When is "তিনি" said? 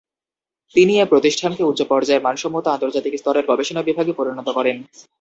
0.75-0.93